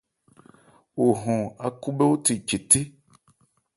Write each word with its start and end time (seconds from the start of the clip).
O 1.03 1.05
hɔn 1.21 1.41
ákhúbhɛ́óthe 1.65 2.33
che 2.47 2.57
thé. 2.69 2.81